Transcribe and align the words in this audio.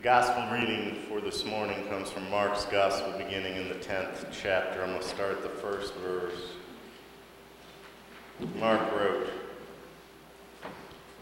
The 0.00 0.04
gospel 0.04 0.58
reading 0.58 0.96
for 1.10 1.20
this 1.20 1.44
morning 1.44 1.86
comes 1.88 2.10
from 2.10 2.30
Mark's 2.30 2.64
gospel 2.64 3.12
beginning 3.18 3.56
in 3.56 3.68
the 3.68 3.74
10th 3.74 4.28
chapter. 4.32 4.82
I'm 4.82 4.92
going 4.92 5.02
to 5.02 5.06
start 5.06 5.42
the 5.42 5.50
first 5.50 5.92
verse. 5.96 6.52
Mark 8.58 8.80
wrote 8.92 9.28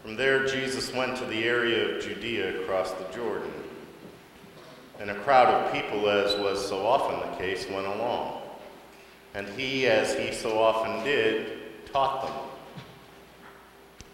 From 0.01 0.15
there, 0.15 0.45
Jesus 0.45 0.93
went 0.93 1.17
to 1.17 1.25
the 1.25 1.43
area 1.43 1.93
of 1.93 2.01
Judea 2.01 2.61
across 2.61 2.93
the 2.93 3.03
Jordan. 3.13 3.51
And 5.01 5.09
a 5.09 5.15
crowd 5.15 5.53
of 5.53 5.73
people, 5.73 6.09
as 6.09 6.39
was 6.39 6.65
so 6.65 6.87
often 6.87 7.19
the 7.31 7.35
case, 7.35 7.69
went 7.69 7.85
along. 7.85 8.43
And 9.33 9.45
he, 9.59 9.87
as 9.87 10.17
he 10.17 10.31
so 10.31 10.57
often 10.57 11.03
did, 11.03 11.85
taught 11.91 12.27
them. 12.27 12.35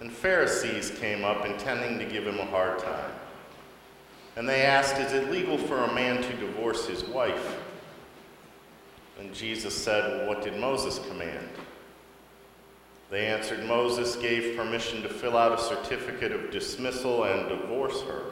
And 0.01 0.11
Pharisees 0.11 0.89
came 0.89 1.23
up 1.23 1.45
intending 1.45 1.99
to 1.99 2.05
give 2.11 2.25
him 2.25 2.39
a 2.39 2.45
hard 2.45 2.79
time. 2.79 3.11
And 4.35 4.47
they 4.47 4.63
asked, 4.63 4.97
Is 4.97 5.13
it 5.13 5.31
legal 5.31 5.57
for 5.57 5.77
a 5.77 5.93
man 5.93 6.21
to 6.21 6.33
divorce 6.37 6.85
his 6.87 7.03
wife? 7.05 7.61
And 9.19 9.33
Jesus 9.33 9.75
said, 9.75 10.19
well, 10.19 10.27
What 10.27 10.43
did 10.43 10.57
Moses 10.57 10.99
command? 11.07 11.49
They 13.11 13.27
answered, 13.27 13.63
Moses 13.65 14.15
gave 14.15 14.57
permission 14.57 15.01
to 15.03 15.09
fill 15.09 15.37
out 15.37 15.57
a 15.57 15.61
certificate 15.61 16.31
of 16.31 16.51
dismissal 16.51 17.23
and 17.23 17.47
divorce 17.47 18.01
her. 18.01 18.31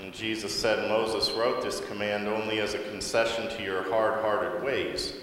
And 0.00 0.12
Jesus 0.12 0.54
said, 0.54 0.88
Moses 0.88 1.30
wrote 1.32 1.62
this 1.62 1.80
command 1.80 2.28
only 2.28 2.60
as 2.60 2.74
a 2.74 2.90
concession 2.90 3.48
to 3.56 3.62
your 3.62 3.88
hard 3.88 4.20
hearted 4.20 4.62
ways. 4.62 5.14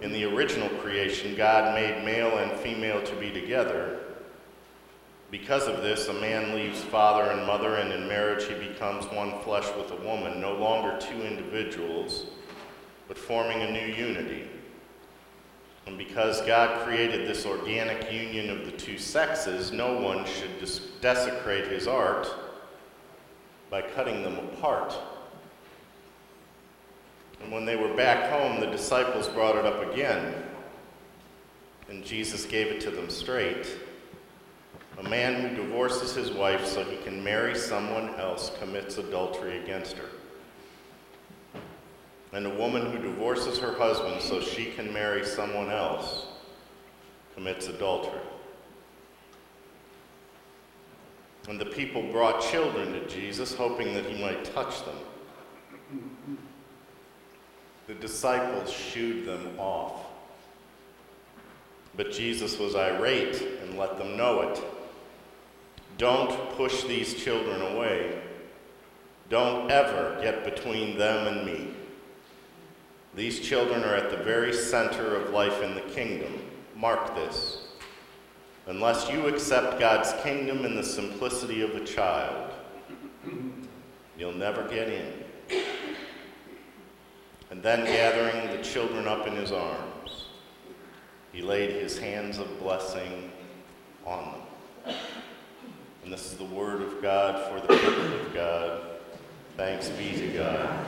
In 0.00 0.12
the 0.12 0.24
original 0.24 0.68
creation, 0.80 1.34
God 1.34 1.74
made 1.74 2.04
male 2.04 2.38
and 2.38 2.52
female 2.60 3.02
to 3.02 3.16
be 3.16 3.30
together. 3.30 4.03
Because 5.30 5.66
of 5.66 5.82
this, 5.82 6.08
a 6.08 6.12
man 6.14 6.54
leaves 6.54 6.82
father 6.82 7.30
and 7.30 7.46
mother, 7.46 7.76
and 7.76 7.92
in 7.92 8.06
marriage 8.06 8.44
he 8.44 8.54
becomes 8.54 9.04
one 9.06 9.40
flesh 9.40 9.66
with 9.76 9.90
a 9.90 10.04
woman, 10.04 10.40
no 10.40 10.54
longer 10.54 10.98
two 11.00 11.22
individuals, 11.22 12.26
but 13.08 13.18
forming 13.18 13.62
a 13.62 13.70
new 13.70 13.86
unity. 13.94 14.48
And 15.86 15.98
because 15.98 16.40
God 16.42 16.84
created 16.86 17.28
this 17.28 17.44
organic 17.44 18.10
union 18.10 18.48
of 18.48 18.64
the 18.64 18.72
two 18.72 18.96
sexes, 18.96 19.70
no 19.72 19.98
one 19.98 20.24
should 20.24 20.50
desecrate 21.00 21.66
his 21.66 21.86
art 21.86 22.28
by 23.70 23.82
cutting 23.82 24.22
them 24.22 24.38
apart. 24.38 24.96
And 27.42 27.52
when 27.52 27.66
they 27.66 27.76
were 27.76 27.92
back 27.94 28.30
home, 28.30 28.60
the 28.60 28.66
disciples 28.66 29.28
brought 29.28 29.56
it 29.56 29.66
up 29.66 29.92
again. 29.92 30.34
And 31.90 32.02
Jesus 32.02 32.46
gave 32.46 32.68
it 32.68 32.80
to 32.82 32.90
them 32.90 33.10
straight. 33.10 33.66
A 34.98 35.02
man 35.02 35.40
who 35.40 35.56
divorces 35.56 36.14
his 36.14 36.30
wife 36.30 36.64
so 36.64 36.84
he 36.84 36.96
can 36.98 37.22
marry 37.22 37.56
someone 37.56 38.14
else 38.14 38.52
commits 38.60 38.98
adultery 38.98 39.58
against 39.58 39.96
her. 39.96 40.08
And 42.32 42.46
a 42.46 42.50
woman 42.50 42.90
who 42.90 42.98
divorces 42.98 43.58
her 43.58 43.74
husband 43.74 44.20
so 44.20 44.40
she 44.40 44.66
can 44.66 44.92
marry 44.92 45.24
someone 45.24 45.70
else 45.70 46.26
commits 47.34 47.68
adultery. 47.68 48.20
And 51.48 51.60
the 51.60 51.66
people 51.66 52.02
brought 52.10 52.40
children 52.40 52.92
to 52.92 53.06
Jesus, 53.06 53.54
hoping 53.54 53.92
that 53.94 54.06
he 54.06 54.20
might 54.20 54.44
touch 54.44 54.82
them. 54.84 54.96
The 57.86 57.94
disciples 57.94 58.72
shooed 58.72 59.26
them 59.26 59.58
off. 59.58 60.06
But 61.96 62.10
Jesus 62.10 62.58
was 62.58 62.74
irate 62.74 63.42
and 63.62 63.78
let 63.78 63.98
them 63.98 64.16
know 64.16 64.40
it. 64.40 64.60
Don't 65.96 66.50
push 66.56 66.82
these 66.84 67.14
children 67.14 67.60
away. 67.74 68.20
Don't 69.28 69.70
ever 69.70 70.18
get 70.20 70.44
between 70.44 70.98
them 70.98 71.26
and 71.26 71.46
me. 71.46 71.74
These 73.14 73.40
children 73.40 73.84
are 73.84 73.94
at 73.94 74.10
the 74.10 74.16
very 74.24 74.52
center 74.52 75.14
of 75.14 75.30
life 75.30 75.62
in 75.62 75.74
the 75.74 75.80
kingdom. 75.82 76.32
Mark 76.74 77.14
this. 77.14 77.68
Unless 78.66 79.10
you 79.10 79.28
accept 79.28 79.78
God's 79.78 80.12
kingdom 80.22 80.64
in 80.64 80.74
the 80.74 80.82
simplicity 80.82 81.62
of 81.62 81.76
a 81.76 81.84
child, 81.84 82.52
you'll 84.18 84.32
never 84.32 84.66
get 84.68 84.88
in. 84.88 85.12
And 87.50 87.62
then, 87.62 87.84
gathering 87.84 88.56
the 88.56 88.64
children 88.64 89.06
up 89.06 89.28
in 89.28 89.36
his 89.36 89.52
arms, 89.52 90.26
he 91.30 91.40
laid 91.40 91.70
his 91.70 91.96
hands 91.98 92.38
of 92.38 92.58
blessing 92.58 93.30
on 94.04 94.32
them. 94.86 94.96
And 96.04 96.12
this 96.12 96.30
is 96.30 96.36
the 96.36 96.44
word 96.44 96.82
of 96.82 97.00
God 97.00 97.48
for 97.48 97.66
the 97.66 97.78
people 97.78 98.20
of 98.20 98.34
God. 98.34 98.80
Thanks 99.56 99.88
be 99.88 100.12
to 100.12 100.28
God. 100.34 100.86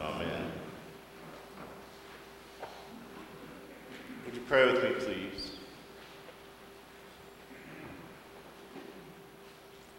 Amen. 0.00 0.50
Would 4.24 4.34
you 4.34 4.40
pray 4.48 4.72
with 4.72 4.82
me, 4.82 4.90
please? 4.98 5.52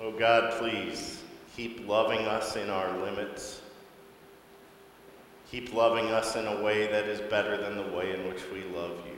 Oh 0.02 0.12
God, 0.12 0.52
please 0.60 1.22
keep 1.56 1.88
loving 1.88 2.26
us 2.26 2.58
in 2.58 2.70
our 2.70 2.98
limits. 2.98 3.62
Keep 5.50 5.74
loving 5.74 6.08
us 6.08 6.36
in 6.36 6.46
a 6.46 6.62
way 6.62 6.88
that 6.88 7.06
is 7.06 7.22
better 7.22 7.56
than 7.56 7.78
the 7.78 7.96
way 7.96 8.14
in 8.14 8.28
which 8.28 8.42
we 8.52 8.64
love 8.76 8.98
you. 9.06 9.18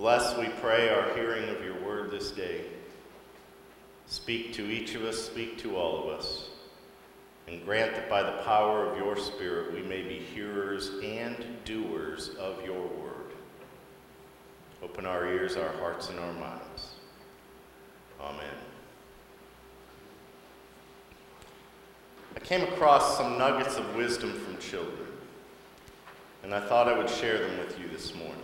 Bless, 0.00 0.34
we 0.38 0.48
pray, 0.62 0.88
our 0.88 1.12
hearing 1.14 1.46
of 1.50 1.62
your 1.62 1.78
word 1.82 2.10
this 2.10 2.30
day. 2.30 2.62
Speak 4.06 4.54
to 4.54 4.64
each 4.64 4.94
of 4.94 5.02
us, 5.02 5.22
speak 5.22 5.58
to 5.58 5.76
all 5.76 6.02
of 6.02 6.18
us, 6.18 6.48
and 7.46 7.62
grant 7.66 7.94
that 7.94 8.08
by 8.08 8.22
the 8.22 8.38
power 8.38 8.86
of 8.86 8.96
your 8.96 9.14
Spirit 9.14 9.74
we 9.74 9.82
may 9.82 10.00
be 10.00 10.14
hearers 10.14 10.92
and 11.04 11.44
doers 11.66 12.30
of 12.40 12.64
your 12.64 12.80
word. 12.80 13.34
Open 14.82 15.04
our 15.04 15.28
ears, 15.28 15.58
our 15.58 15.72
hearts, 15.74 16.08
and 16.08 16.18
our 16.18 16.32
minds. 16.32 16.94
Amen. 18.22 18.56
I 22.36 22.40
came 22.40 22.62
across 22.62 23.18
some 23.18 23.36
nuggets 23.36 23.76
of 23.76 23.94
wisdom 23.96 24.32
from 24.32 24.56
children, 24.56 25.08
and 26.42 26.54
I 26.54 26.60
thought 26.66 26.88
I 26.88 26.96
would 26.96 27.10
share 27.10 27.36
them 27.36 27.58
with 27.58 27.78
you 27.78 27.86
this 27.88 28.14
morning. 28.14 28.40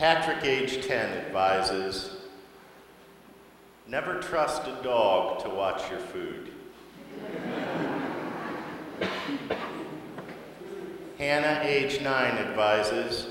Patrick, 0.00 0.42
age 0.44 0.86
10, 0.86 1.18
advises 1.26 2.16
never 3.86 4.18
trust 4.18 4.62
a 4.62 4.82
dog 4.82 5.42
to 5.42 5.50
watch 5.50 5.90
your 5.90 6.00
food. 6.00 6.52
Hannah, 11.18 11.60
age 11.64 12.00
9, 12.00 12.32
advises 12.38 13.26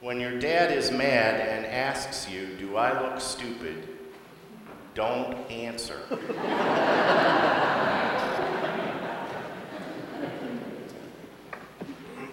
when 0.00 0.20
your 0.20 0.38
dad 0.38 0.70
is 0.70 0.92
mad 0.92 1.40
and 1.40 1.66
asks 1.66 2.30
you, 2.30 2.54
Do 2.56 2.76
I 2.76 2.92
look 3.02 3.20
stupid? 3.20 3.88
Don't 4.94 5.34
answer. 5.50 6.00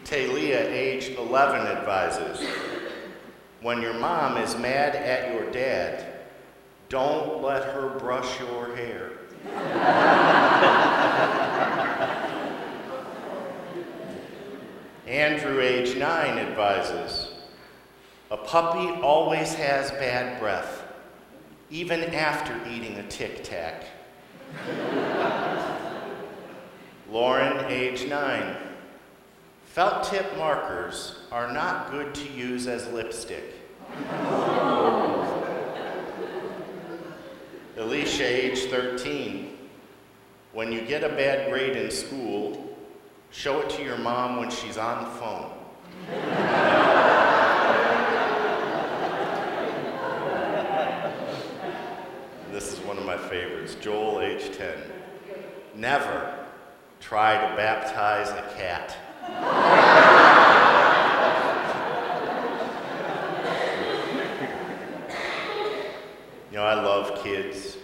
Talia, 0.04 0.70
age 0.70 1.10
11, 1.18 1.66
advises 1.66 2.65
when 3.66 3.82
your 3.82 3.96
mom 3.96 4.38
is 4.38 4.56
mad 4.60 4.96
at 4.96 5.34
your 5.34 5.50
dad, 5.50 6.06
don't 6.88 7.42
let 7.42 7.64
her 7.64 7.98
brush 7.98 8.40
your 8.40 8.76
hair. 8.76 9.14
Andrew, 15.08 15.60
age 15.62 15.98
9, 15.98 16.38
advises 16.38 17.32
a 18.30 18.38
puppy 18.38 19.02
always 19.02 19.56
has 19.56 19.90
bad 19.94 20.40
breath, 20.40 20.84
even 21.72 22.04
after 22.14 22.56
eating 22.70 23.00
a 23.00 23.08
tic 23.08 23.44
tac. 23.44 23.86
Lauren, 27.10 27.66
age 27.66 28.08
9, 28.08 28.58
Felt 29.76 30.06
tip 30.06 30.38
markers 30.38 31.20
are 31.34 31.52
not 31.52 31.92
good 31.92 32.16
to 32.16 32.32
use 32.32 32.66
as 32.66 32.88
lipstick. 32.94 33.44
Alicia, 37.78 38.26
age 38.26 38.66
13. 38.66 39.58
When 40.54 40.72
you 40.72 40.82
get 40.82 41.04
a 41.04 41.10
bad 41.10 41.52
grade 41.52 41.76
in 41.76 41.92
school, 41.92 42.78
show 43.32 43.62
it 43.62 43.70
to 43.72 43.84
your 43.84 43.98
mom 43.98 44.38
when 44.38 44.50
she's 44.50 44.78
on 44.78 45.04
the 45.04 45.10
phone. 45.12 45.52
this 52.52 52.72
is 52.72 52.80
one 52.86 52.98
of 52.98 53.06
my 53.06 53.18
favorites. 53.18 53.76
Joel, 53.76 54.22
age 54.22 54.56
10. 54.56 54.78
Never 55.76 56.46
try 57.02 57.34
to 57.36 57.56
baptize 57.56 58.30
a 58.30 58.56
cat. 58.58 58.98
You 66.52 66.62
know, 66.62 66.64
I 66.64 66.76
love 66.76 67.15
kids. 67.26 67.78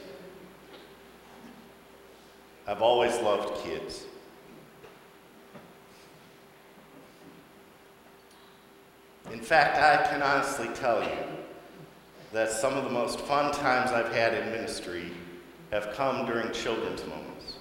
I've 2.68 2.84
always 2.84 3.18
loved 3.22 3.64
kids. 3.64 4.06
In 9.32 9.40
fact, 9.40 9.78
I 9.78 10.08
can 10.12 10.22
honestly 10.22 10.68
tell 10.76 11.02
you 11.02 11.18
that 12.32 12.52
some 12.52 12.78
of 12.78 12.84
the 12.84 12.92
most 12.92 13.20
fun 13.22 13.52
times 13.52 13.92
I've 13.92 14.14
had 14.14 14.36
in 14.36 14.52
ministry 14.52 15.10
have 15.72 15.92
come 15.96 16.28
during 16.28 16.52
children's 16.52 17.04
moments. 17.08 17.56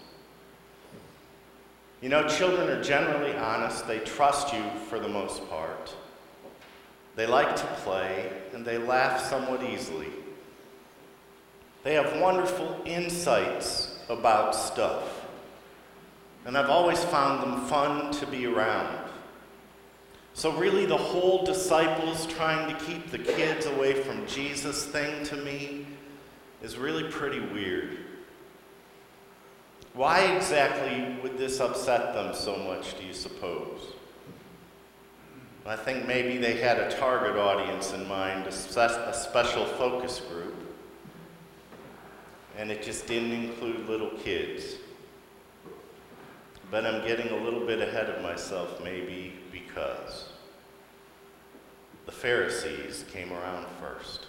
You 2.02 2.10
know, 2.10 2.28
children 2.28 2.68
are 2.68 2.82
generally 2.82 3.34
honest, 3.36 3.86
they 3.86 4.00
trust 4.00 4.52
you 4.52 4.62
for 4.90 5.00
the 5.00 5.08
most 5.08 5.48
part. 5.48 5.94
They 7.16 7.26
like 7.26 7.56
to 7.56 7.66
play, 7.82 8.30
and 8.52 8.66
they 8.66 8.76
laugh 8.76 9.22
somewhat 9.22 9.62
easily. 9.62 10.08
They 11.82 11.94
have 11.94 12.20
wonderful 12.20 12.80
insights 12.84 13.98
about 14.08 14.54
stuff, 14.54 15.26
and 16.44 16.56
I've 16.56 16.70
always 16.70 17.02
found 17.04 17.42
them 17.42 17.66
fun 17.66 18.12
to 18.12 18.26
be 18.26 18.46
around. 18.46 18.98
So, 20.34 20.52
really, 20.52 20.86
the 20.86 20.96
whole 20.96 21.44
disciples 21.44 22.26
trying 22.26 22.74
to 22.74 22.84
keep 22.84 23.10
the 23.10 23.18
kids 23.18 23.66
away 23.66 23.94
from 23.94 24.26
Jesus 24.26 24.86
thing 24.86 25.24
to 25.26 25.36
me 25.36 25.86
is 26.62 26.76
really 26.76 27.04
pretty 27.10 27.40
weird. 27.40 27.98
Why 29.94 30.20
exactly 30.36 31.16
would 31.22 31.36
this 31.36 31.60
upset 31.60 32.14
them 32.14 32.34
so 32.34 32.56
much, 32.56 32.98
do 32.98 33.04
you 33.04 33.12
suppose? 33.12 33.94
I 35.66 35.76
think 35.76 36.06
maybe 36.06 36.38
they 36.38 36.56
had 36.56 36.78
a 36.78 36.90
target 36.96 37.36
audience 37.36 37.92
in 37.92 38.08
mind, 38.08 38.46
a, 38.46 38.52
special 38.52 39.66
focus 39.66 40.20
group, 40.20 40.54
and 42.60 42.70
it 42.70 42.82
just 42.82 43.06
didn't 43.06 43.32
include 43.32 43.88
little 43.88 44.10
kids. 44.18 44.74
But 46.70 46.84
I'm 46.84 47.06
getting 47.06 47.28
a 47.30 47.42
little 47.42 47.66
bit 47.66 47.80
ahead 47.80 48.10
of 48.10 48.22
myself, 48.22 48.84
maybe 48.84 49.32
because 49.50 50.26
the 52.04 52.12
Pharisees 52.12 53.06
came 53.10 53.32
around 53.32 53.64
first. 53.80 54.26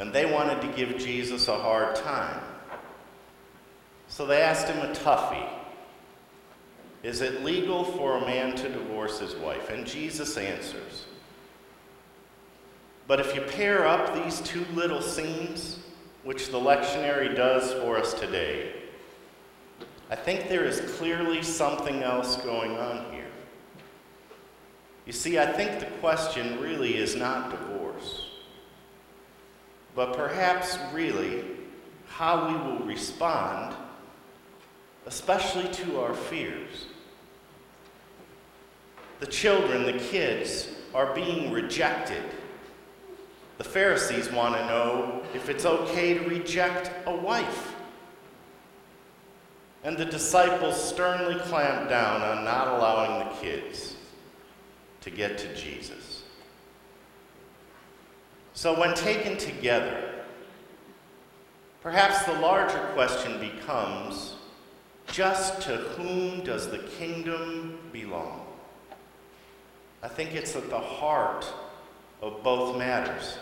And 0.00 0.12
they 0.12 0.26
wanted 0.26 0.60
to 0.62 0.66
give 0.76 0.98
Jesus 0.98 1.46
a 1.46 1.56
hard 1.56 1.94
time. 1.94 2.42
So 4.08 4.26
they 4.26 4.42
asked 4.42 4.66
him 4.66 4.78
a 4.78 4.92
toughie 4.92 5.48
Is 7.04 7.20
it 7.20 7.44
legal 7.44 7.84
for 7.84 8.16
a 8.16 8.20
man 8.22 8.56
to 8.56 8.68
divorce 8.68 9.20
his 9.20 9.36
wife? 9.36 9.70
And 9.70 9.86
Jesus 9.86 10.36
answers. 10.36 11.04
But 13.06 13.20
if 13.20 13.36
you 13.36 13.40
pair 13.40 13.86
up 13.86 14.16
these 14.16 14.40
two 14.40 14.64
little 14.74 15.00
scenes, 15.00 15.79
which 16.24 16.48
the 16.48 16.58
lectionary 16.58 17.34
does 17.34 17.72
for 17.82 17.96
us 17.96 18.14
today, 18.14 18.72
I 20.10 20.16
think 20.16 20.48
there 20.48 20.64
is 20.64 20.80
clearly 20.98 21.42
something 21.42 22.02
else 22.02 22.36
going 22.38 22.76
on 22.76 23.12
here. 23.12 23.30
You 25.06 25.12
see, 25.12 25.38
I 25.38 25.46
think 25.52 25.80
the 25.80 25.86
question 26.00 26.60
really 26.60 26.96
is 26.96 27.16
not 27.16 27.50
divorce, 27.50 28.26
but 29.94 30.16
perhaps 30.16 30.78
really 30.92 31.44
how 32.08 32.48
we 32.48 32.54
will 32.54 32.86
respond, 32.86 33.74
especially 35.06 35.68
to 35.72 36.00
our 36.00 36.14
fears. 36.14 36.86
The 39.20 39.26
children, 39.26 39.84
the 39.84 39.98
kids, 39.98 40.68
are 40.94 41.14
being 41.14 41.52
rejected. 41.52 42.22
The 43.60 43.68
Pharisees 43.68 44.32
want 44.32 44.54
to 44.54 44.66
know 44.68 45.22
if 45.34 45.50
it's 45.50 45.66
okay 45.66 46.14
to 46.14 46.24
reject 46.30 46.90
a 47.04 47.14
wife. 47.14 47.74
And 49.84 49.98
the 49.98 50.06
disciples 50.06 50.82
sternly 50.82 51.38
clamp 51.40 51.90
down 51.90 52.22
on 52.22 52.42
not 52.42 52.68
allowing 52.68 53.18
the 53.18 53.34
kids 53.34 53.96
to 55.02 55.10
get 55.10 55.36
to 55.36 55.54
Jesus. 55.54 56.22
So, 58.54 58.80
when 58.80 58.94
taken 58.94 59.36
together, 59.36 60.10
perhaps 61.82 62.24
the 62.24 62.40
larger 62.40 62.80
question 62.94 63.38
becomes 63.40 64.36
just 65.06 65.60
to 65.64 65.76
whom 65.76 66.42
does 66.44 66.70
the 66.70 66.78
kingdom 66.78 67.78
belong? 67.92 68.46
I 70.02 70.08
think 70.08 70.34
it's 70.34 70.56
at 70.56 70.70
the 70.70 70.80
heart 70.80 71.44
of 72.20 72.42
both 72.42 72.76
matters. 72.76 73.38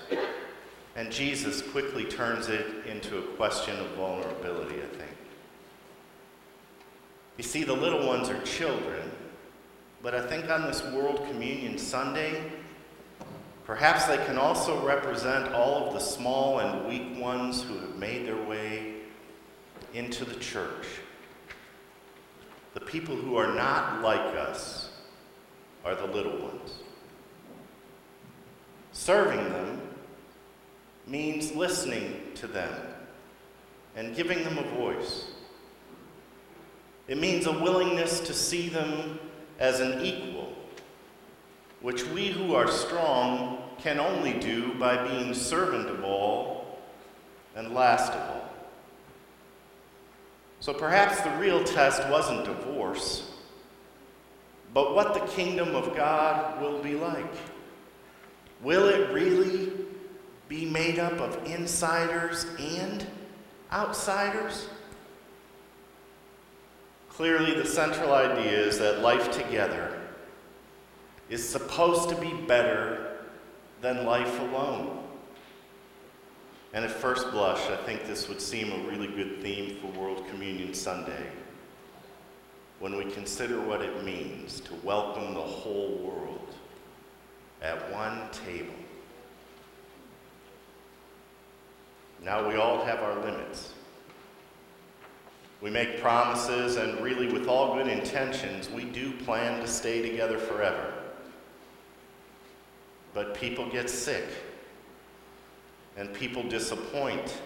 And 0.96 1.12
Jesus 1.12 1.62
quickly 1.62 2.04
turns 2.04 2.48
it 2.48 2.66
into 2.86 3.18
a 3.18 3.22
question 3.36 3.78
of 3.78 3.86
vulnerability, 3.90 4.76
I 4.76 4.96
think. 4.96 5.16
You 7.36 7.44
see, 7.44 7.62
the 7.62 7.74
little 7.74 8.06
ones 8.06 8.28
are 8.28 8.40
children, 8.42 9.10
but 10.02 10.14
I 10.14 10.26
think 10.26 10.50
on 10.50 10.62
this 10.62 10.82
World 10.92 11.24
Communion 11.30 11.78
Sunday, 11.78 12.42
perhaps 13.64 14.06
they 14.06 14.16
can 14.24 14.38
also 14.38 14.84
represent 14.84 15.52
all 15.52 15.86
of 15.86 15.94
the 15.94 16.00
small 16.00 16.58
and 16.58 16.88
weak 16.88 17.20
ones 17.20 17.62
who 17.62 17.74
have 17.74 17.96
made 17.96 18.26
their 18.26 18.42
way 18.44 18.94
into 19.94 20.24
the 20.24 20.34
church. 20.36 20.86
The 22.74 22.80
people 22.80 23.14
who 23.14 23.36
are 23.36 23.54
not 23.54 24.02
like 24.02 24.34
us 24.36 24.90
are 25.84 25.94
the 25.94 26.06
little 26.06 26.38
ones. 26.38 26.57
Serving 29.08 29.42
them 29.52 29.80
means 31.06 31.54
listening 31.54 32.20
to 32.34 32.46
them 32.46 32.70
and 33.96 34.14
giving 34.14 34.44
them 34.44 34.58
a 34.58 34.76
voice. 34.76 35.30
It 37.06 37.16
means 37.16 37.46
a 37.46 37.52
willingness 37.52 38.20
to 38.20 38.34
see 38.34 38.68
them 38.68 39.18
as 39.58 39.80
an 39.80 40.04
equal, 40.04 40.52
which 41.80 42.04
we 42.08 42.26
who 42.26 42.54
are 42.54 42.70
strong 42.70 43.62
can 43.78 43.98
only 43.98 44.34
do 44.34 44.74
by 44.74 45.08
being 45.08 45.32
servant 45.32 45.88
of 45.88 46.04
all 46.04 46.78
and 47.56 47.72
last 47.72 48.12
of 48.12 48.20
all. 48.20 48.50
So 50.60 50.74
perhaps 50.74 51.22
the 51.22 51.34
real 51.38 51.64
test 51.64 52.06
wasn't 52.10 52.44
divorce, 52.44 53.32
but 54.74 54.94
what 54.94 55.14
the 55.14 55.32
kingdom 55.32 55.74
of 55.74 55.96
God 55.96 56.60
will 56.60 56.82
be 56.82 56.94
like. 56.94 57.24
Will 58.62 58.88
it 58.88 59.12
really 59.12 59.70
be 60.48 60.64
made 60.64 60.98
up 60.98 61.12
of 61.20 61.44
insiders 61.46 62.46
and 62.58 63.06
outsiders? 63.72 64.68
Clearly, 67.10 67.54
the 67.54 67.66
central 67.66 68.12
idea 68.12 68.58
is 68.58 68.78
that 68.78 69.00
life 69.00 69.30
together 69.30 69.98
is 71.28 71.46
supposed 71.46 72.08
to 72.08 72.16
be 72.16 72.32
better 72.32 73.18
than 73.80 74.06
life 74.06 74.40
alone. 74.40 75.04
And 76.72 76.84
at 76.84 76.90
first 76.90 77.30
blush, 77.30 77.60
I 77.70 77.76
think 77.76 78.06
this 78.06 78.28
would 78.28 78.40
seem 78.40 78.72
a 78.72 78.88
really 78.88 79.08
good 79.08 79.40
theme 79.40 79.76
for 79.80 79.86
World 79.98 80.26
Communion 80.28 80.74
Sunday 80.74 81.26
when 82.78 82.96
we 82.96 83.04
consider 83.10 83.60
what 83.60 83.82
it 83.82 84.04
means 84.04 84.60
to 84.60 84.74
welcome 84.84 85.34
the 85.34 85.40
whole 85.40 85.98
world 85.98 86.54
at 87.62 87.92
one 87.92 88.30
table. 88.46 88.74
Now 92.22 92.48
we 92.48 92.56
all 92.56 92.84
have 92.84 93.00
our 93.00 93.18
limits. 93.24 93.72
We 95.60 95.70
make 95.70 96.00
promises, 96.00 96.76
and 96.76 97.00
really, 97.00 97.26
with 97.32 97.48
all 97.48 97.74
good 97.74 97.88
intentions, 97.88 98.70
we 98.70 98.84
do 98.84 99.12
plan 99.12 99.60
to 99.60 99.66
stay 99.66 100.08
together 100.08 100.38
forever. 100.38 100.92
But 103.12 103.34
people 103.34 103.68
get 103.68 103.90
sick, 103.90 104.24
and 105.96 106.12
people 106.14 106.44
disappoint. 106.44 107.40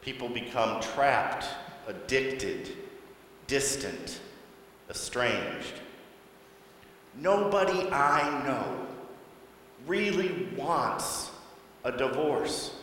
People 0.00 0.28
become 0.28 0.80
trapped, 0.80 1.46
addicted, 1.86 2.72
distant, 3.46 4.18
estranged. 4.90 5.74
Nobody 7.14 7.90
I 7.90 8.44
know 8.44 8.86
really 9.86 10.48
wants 10.56 11.30
a 11.84 11.92
divorce. 11.92 12.74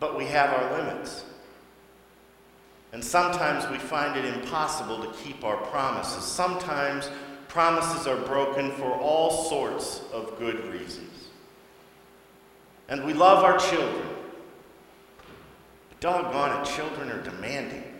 But 0.00 0.16
we 0.16 0.26
have 0.26 0.50
our 0.50 0.78
limits. 0.78 1.24
And 2.92 3.04
sometimes 3.04 3.68
we 3.70 3.78
find 3.78 4.16
it 4.16 4.24
impossible 4.24 5.02
to 5.04 5.12
keep 5.18 5.44
our 5.44 5.56
promises. 5.56 6.24
Sometimes 6.24 7.10
promises 7.48 8.06
are 8.06 8.16
broken 8.16 8.70
for 8.72 8.92
all 8.92 9.30
sorts 9.48 10.02
of 10.12 10.38
good 10.38 10.64
reasons. 10.72 11.28
And 12.88 13.04
we 13.04 13.12
love 13.12 13.42
our 13.42 13.58
children. 13.58 14.06
But 15.88 16.00
doggone 16.00 16.60
it, 16.60 16.66
children 16.66 17.10
are 17.10 17.22
demanding. 17.22 17.93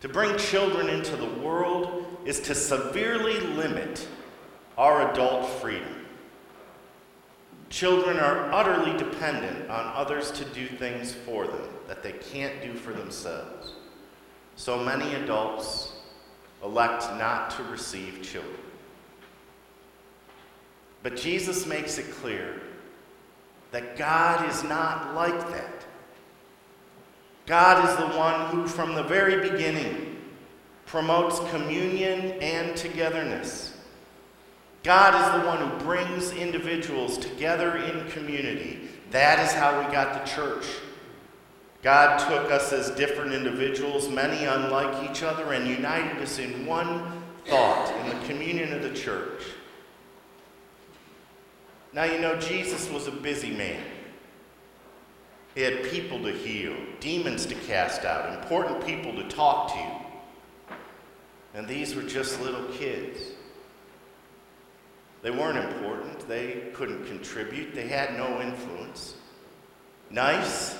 To 0.00 0.08
bring 0.08 0.36
children 0.36 0.88
into 0.88 1.16
the 1.16 1.40
world 1.40 2.06
is 2.24 2.40
to 2.40 2.54
severely 2.54 3.40
limit 3.40 4.06
our 4.76 5.10
adult 5.10 5.48
freedom. 5.60 6.06
Children 7.70 8.18
are 8.18 8.52
utterly 8.52 8.96
dependent 8.96 9.70
on 9.70 9.92
others 9.94 10.30
to 10.32 10.44
do 10.46 10.66
things 10.68 11.12
for 11.12 11.46
them 11.46 11.68
that 11.88 12.02
they 12.02 12.12
can't 12.12 12.62
do 12.62 12.74
for 12.74 12.92
themselves. 12.92 13.72
So 14.56 14.82
many 14.82 15.14
adults 15.14 15.92
elect 16.62 17.02
not 17.18 17.50
to 17.52 17.62
receive 17.64 18.22
children. 18.22 18.54
But 21.02 21.16
Jesus 21.16 21.66
makes 21.66 21.98
it 21.98 22.10
clear 22.12 22.60
that 23.70 23.96
God 23.96 24.48
is 24.48 24.64
not 24.64 25.14
like 25.14 25.38
that. 25.50 25.84
God 27.46 27.88
is 27.88 27.96
the 27.96 28.18
one 28.18 28.50
who, 28.50 28.66
from 28.66 28.94
the 28.94 29.04
very 29.04 29.48
beginning, 29.48 30.20
promotes 30.84 31.38
communion 31.50 32.32
and 32.40 32.76
togetherness. 32.76 33.76
God 34.82 35.14
is 35.14 35.40
the 35.40 35.48
one 35.48 35.58
who 35.58 35.84
brings 35.84 36.32
individuals 36.32 37.18
together 37.18 37.76
in 37.76 38.08
community. 38.10 38.88
That 39.10 39.38
is 39.40 39.52
how 39.52 39.78
we 39.80 39.92
got 39.92 40.24
the 40.24 40.30
church. 40.30 40.66
God 41.82 42.18
took 42.18 42.50
us 42.50 42.72
as 42.72 42.90
different 42.90 43.32
individuals, 43.32 44.08
many 44.08 44.44
unlike 44.44 45.08
each 45.08 45.22
other, 45.22 45.52
and 45.52 45.68
united 45.68 46.20
us 46.20 46.38
in 46.38 46.66
one 46.66 47.22
thought 47.46 47.92
in 48.00 48.08
the 48.08 48.26
communion 48.26 48.72
of 48.72 48.82
the 48.82 48.92
church. 48.92 49.42
Now, 51.92 52.04
you 52.04 52.18
know, 52.20 52.38
Jesus 52.38 52.90
was 52.90 53.06
a 53.06 53.12
busy 53.12 53.50
man. 53.50 53.82
He 55.56 55.62
had 55.62 55.84
people 55.84 56.22
to 56.22 56.32
heal, 56.32 56.76
demons 57.00 57.46
to 57.46 57.54
cast 57.54 58.04
out, 58.04 58.30
important 58.38 58.86
people 58.86 59.14
to 59.14 59.26
talk 59.26 59.72
to. 59.72 60.76
And 61.54 61.66
these 61.66 61.94
were 61.94 62.02
just 62.02 62.42
little 62.42 62.66
kids. 62.74 63.18
They 65.22 65.30
weren't 65.30 65.56
important. 65.56 66.28
They 66.28 66.64
couldn't 66.74 67.06
contribute. 67.06 67.74
They 67.74 67.88
had 67.88 68.18
no 68.18 68.42
influence. 68.42 69.14
Nice, 70.10 70.78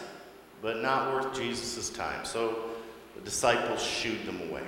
but 0.61 0.83
not 0.83 1.15
worth 1.15 1.35
Jesus' 1.35 1.89
time. 1.89 2.27
So 2.27 2.69
the 3.15 3.23
disciples 3.23 3.83
shooed 3.83 4.27
them 4.27 4.43
away. 4.51 4.63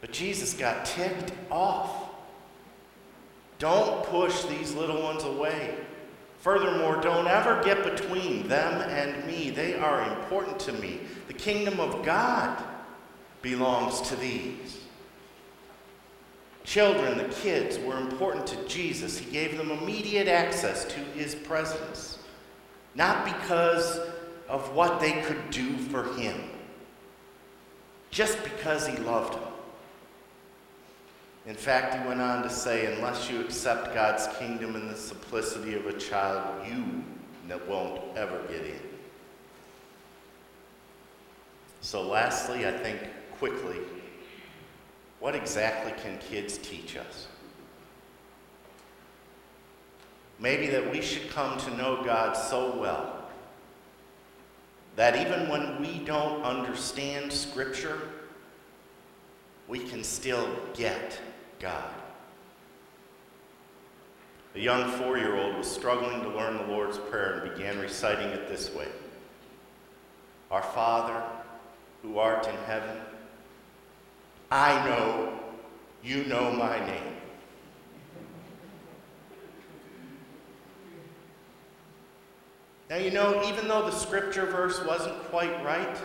But 0.00 0.12
Jesus 0.12 0.54
got 0.54 0.86
ticked 0.86 1.32
off. 1.50 2.08
Don't 3.58 4.02
push 4.06 4.44
these 4.44 4.72
little 4.72 5.02
ones 5.02 5.24
away. 5.24 5.76
Furthermore, 6.40 7.00
don't 7.00 7.26
ever 7.26 7.62
get 7.62 7.84
between 7.84 8.48
them 8.48 8.80
and 8.88 9.26
me. 9.26 9.50
They 9.50 9.74
are 9.74 10.02
important 10.18 10.58
to 10.60 10.72
me. 10.72 11.00
The 11.28 11.34
kingdom 11.34 11.80
of 11.80 12.04
God 12.04 12.62
belongs 13.42 14.00
to 14.02 14.16
these. 14.16 14.80
Children, 16.64 17.18
the 17.18 17.34
kids, 17.34 17.78
were 17.78 17.98
important 17.98 18.46
to 18.48 18.68
Jesus. 18.68 19.18
He 19.18 19.30
gave 19.30 19.56
them 19.56 19.70
immediate 19.70 20.28
access 20.28 20.84
to 20.86 20.98
his 20.98 21.34
presence 21.34 22.18
not 22.94 23.24
because 23.24 24.00
of 24.48 24.74
what 24.74 25.00
they 25.00 25.22
could 25.22 25.50
do 25.50 25.76
for 25.76 26.12
him, 26.14 26.40
just 28.10 28.42
because 28.42 28.86
he 28.86 28.96
loved 28.98 29.34
them. 29.34 29.49
In 31.46 31.54
fact, 31.54 31.94
he 31.94 32.06
went 32.06 32.20
on 32.20 32.42
to 32.42 32.50
say, 32.50 32.94
unless 32.94 33.30
you 33.30 33.40
accept 33.40 33.94
God's 33.94 34.28
kingdom 34.38 34.76
in 34.76 34.88
the 34.88 34.96
simplicity 34.96 35.74
of 35.74 35.86
a 35.86 35.94
child, 35.94 36.66
you 36.66 37.02
won't 37.66 38.00
ever 38.16 38.38
get 38.48 38.64
in. 38.64 38.80
So, 41.80 42.02
lastly, 42.02 42.66
I 42.66 42.72
think 42.72 42.98
quickly, 43.38 43.78
what 45.18 45.34
exactly 45.34 45.92
can 46.02 46.18
kids 46.18 46.58
teach 46.58 46.96
us? 46.96 47.26
Maybe 50.38 50.68
that 50.68 50.90
we 50.90 51.00
should 51.02 51.30
come 51.30 51.58
to 51.58 51.76
know 51.76 52.02
God 52.04 52.34
so 52.34 52.76
well 52.76 53.16
that 54.96 55.16
even 55.16 55.48
when 55.48 55.80
we 55.80 55.98
don't 56.04 56.42
understand 56.42 57.32
Scripture, 57.32 58.00
we 59.70 59.78
can 59.78 60.02
still 60.02 60.48
get 60.74 61.18
God. 61.60 61.94
A 64.56 64.58
young 64.58 64.90
four 64.90 65.16
year 65.16 65.36
old 65.36 65.56
was 65.56 65.70
struggling 65.70 66.22
to 66.22 66.28
learn 66.28 66.56
the 66.56 66.64
Lord's 66.64 66.98
Prayer 66.98 67.34
and 67.34 67.54
began 67.54 67.78
reciting 67.78 68.28
it 68.30 68.48
this 68.48 68.74
way 68.74 68.88
Our 70.50 70.62
Father, 70.62 71.22
who 72.02 72.18
art 72.18 72.48
in 72.48 72.56
heaven, 72.66 72.96
I 74.50 74.84
know 74.88 75.38
you 76.02 76.24
know 76.24 76.50
my 76.50 76.84
name. 76.84 77.14
Now, 82.88 82.96
you 82.96 83.12
know, 83.12 83.48
even 83.48 83.68
though 83.68 83.82
the 83.82 83.92
scripture 83.92 84.46
verse 84.46 84.84
wasn't 84.84 85.22
quite 85.26 85.64
right, 85.64 85.96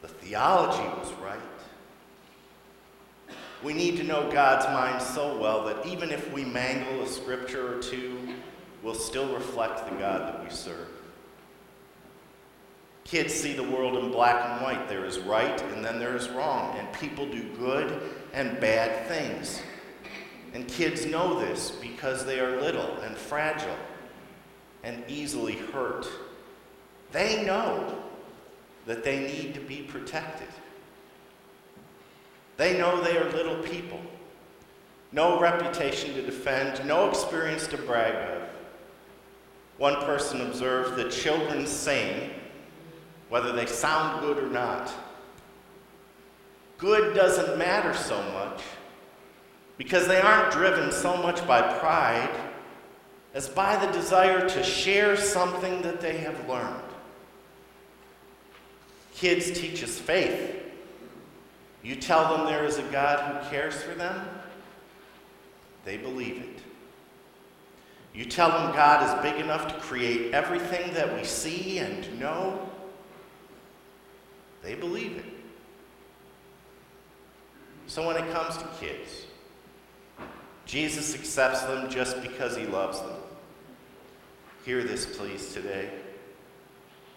the 0.00 0.06
theology 0.06 0.84
was 0.96 1.12
right. 1.14 1.40
We 3.62 3.74
need 3.74 3.98
to 3.98 4.04
know 4.04 4.30
God's 4.30 4.64
mind 4.66 5.02
so 5.02 5.36
well 5.36 5.64
that 5.66 5.84
even 5.86 6.10
if 6.10 6.32
we 6.32 6.44
mangle 6.44 7.02
a 7.02 7.06
scripture 7.06 7.76
or 7.76 7.82
two, 7.82 8.16
we'll 8.82 8.94
still 8.94 9.34
reflect 9.34 9.84
the 9.88 9.96
God 9.96 10.22
that 10.22 10.42
we 10.42 10.50
serve. 10.50 10.88
Kids 13.04 13.34
see 13.34 13.52
the 13.52 13.62
world 13.62 14.02
in 14.02 14.10
black 14.10 14.44
and 14.48 14.62
white. 14.62 14.88
There 14.88 15.04
is 15.04 15.18
right 15.18 15.60
and 15.72 15.84
then 15.84 15.98
there 15.98 16.16
is 16.16 16.28
wrong, 16.30 16.78
and 16.78 16.90
people 16.94 17.26
do 17.26 17.42
good 17.58 18.00
and 18.32 18.58
bad 18.60 19.06
things. 19.08 19.60
And 20.54 20.66
kids 20.66 21.06
know 21.06 21.38
this 21.38 21.70
because 21.70 22.24
they 22.24 22.40
are 22.40 22.60
little 22.60 22.96
and 23.00 23.16
fragile 23.16 23.76
and 24.82 25.04
easily 25.08 25.56
hurt. 25.56 26.08
They 27.12 27.44
know 27.44 27.98
that 28.86 29.04
they 29.04 29.20
need 29.20 29.54
to 29.54 29.60
be 29.60 29.82
protected. 29.82 30.48
They 32.60 32.76
know 32.76 33.00
they 33.00 33.16
are 33.16 33.24
little 33.32 33.56
people. 33.62 33.98
No 35.12 35.40
reputation 35.40 36.12
to 36.12 36.20
defend, 36.20 36.86
no 36.86 37.08
experience 37.08 37.66
to 37.68 37.78
brag 37.78 38.14
of. 38.36 38.42
One 39.78 39.96
person 40.04 40.42
observed 40.42 40.96
that 40.96 41.10
children 41.10 41.66
sing 41.66 42.28
whether 43.30 43.52
they 43.52 43.64
sound 43.64 44.20
good 44.20 44.36
or 44.36 44.50
not. 44.50 44.92
Good 46.76 47.14
doesn't 47.14 47.56
matter 47.56 47.94
so 47.94 48.22
much 48.32 48.60
because 49.78 50.06
they 50.06 50.20
aren't 50.20 50.52
driven 50.52 50.92
so 50.92 51.16
much 51.16 51.46
by 51.46 51.62
pride 51.78 52.28
as 53.32 53.48
by 53.48 53.82
the 53.82 53.90
desire 53.90 54.46
to 54.46 54.62
share 54.62 55.16
something 55.16 55.80
that 55.80 56.02
they 56.02 56.18
have 56.18 56.46
learned. 56.46 56.92
Kids 59.14 59.50
teach 59.50 59.82
us 59.82 59.98
faith. 59.98 60.59
You 61.82 61.96
tell 61.96 62.36
them 62.36 62.46
there 62.46 62.64
is 62.64 62.78
a 62.78 62.82
God 62.84 63.20
who 63.20 63.50
cares 63.50 63.74
for 63.82 63.94
them, 63.94 64.28
they 65.84 65.96
believe 65.96 66.42
it. 66.42 66.62
You 68.12 68.24
tell 68.24 68.50
them 68.50 68.72
God 68.74 69.06
is 69.06 69.22
big 69.22 69.40
enough 69.40 69.68
to 69.68 69.74
create 69.80 70.34
everything 70.34 70.92
that 70.94 71.14
we 71.14 71.24
see 71.24 71.78
and 71.78 72.20
know, 72.20 72.68
they 74.62 74.74
believe 74.74 75.16
it. 75.16 75.24
So 77.86 78.06
when 78.06 78.16
it 78.16 78.30
comes 78.32 78.56
to 78.58 78.64
kids, 78.78 79.26
Jesus 80.66 81.14
accepts 81.14 81.62
them 81.62 81.88
just 81.88 82.20
because 82.22 82.56
he 82.56 82.66
loves 82.66 83.00
them. 83.00 83.16
Hear 84.64 84.84
this, 84.84 85.06
please, 85.06 85.52
today. 85.52 85.90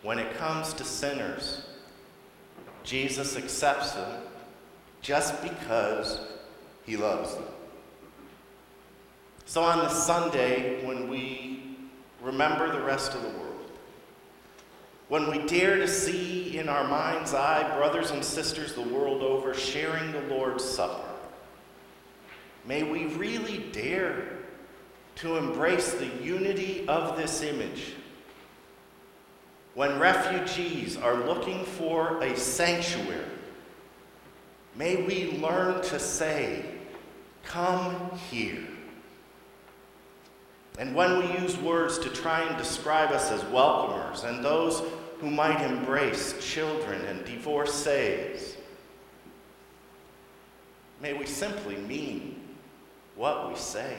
When 0.02 0.20
it 0.20 0.36
comes 0.38 0.74
to 0.74 0.84
sinners, 0.84 1.66
Jesus 2.84 3.38
accepts 3.38 3.92
them 3.92 4.22
just 5.04 5.44
because 5.44 6.20
he 6.86 6.98
loves 6.98 7.36
them. 7.36 7.44
So 9.46 9.62
on 9.62 9.80
the 9.80 9.90
Sunday, 9.90 10.84
when 10.86 11.10
we 11.10 11.78
remember 12.22 12.72
the 12.72 12.82
rest 12.82 13.14
of 13.14 13.22
the 13.22 13.30
world, 13.30 13.70
when 15.10 15.30
we 15.30 15.46
dare 15.46 15.76
to 15.76 15.88
see 15.88 16.58
in 16.58 16.70
our 16.70 16.88
mind's 16.88 17.34
eye 17.34 17.76
brothers 17.78 18.12
and 18.12 18.24
sisters 18.24 18.74
the 18.74 18.82
world 18.82 19.22
over 19.22 19.54
sharing 19.54 20.12
the 20.14 20.22
Lord's 20.22 20.64
Supper, 20.64 21.08
may 22.66 22.84
we 22.84 23.08
really 23.08 23.66
dare 23.74 24.30
to 25.16 25.36
embrace 25.36 25.94
the 25.94 26.08
unity 26.24 26.88
of 26.88 27.18
this 27.18 27.44
image. 27.44 27.94
When 29.76 30.00
refugees 30.00 30.96
are 30.98 31.26
looking 31.26 31.66
for 31.66 32.24
a 32.24 32.36
sanctuary, 32.38 33.26
may 34.76 35.04
we 35.04 35.38
learn 35.40 35.82
to 35.84 36.00
say, 36.00 36.66
Come 37.44 38.12
here. 38.30 38.64
And 40.80 40.96
when 40.96 41.20
we 41.20 41.40
use 41.40 41.58
words 41.58 42.00
to 42.00 42.10
try 42.10 42.42
and 42.42 42.58
describe 42.58 43.12
us 43.12 43.32
as 43.32 43.42
welcomers 43.44 44.24
and 44.24 44.44
those 44.44 44.82
who 45.20 45.30
might 45.30 45.62
embrace 45.62 46.36
children 46.42 47.02
and 47.06 47.24
divorcees, 47.26 48.58
may 51.02 51.14
we 51.14 51.26
simply 51.26 51.78
mean 51.78 52.42
what 53.16 53.50
we 53.50 53.56
say. 53.56 53.98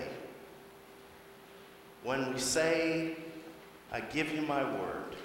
when 2.02 2.32
we 2.34 2.38
say, 2.38 3.16
I 3.90 4.00
give 4.00 4.30
you 4.34 4.42
my 4.42 4.62
word, 4.62 5.16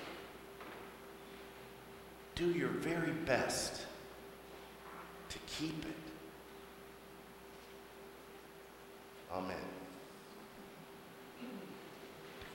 do 2.36 2.52
your 2.52 2.70
very 2.70 3.12
best 3.12 3.82
keep 5.60 5.86
it. 5.86 5.96
Amen. 9.30 9.79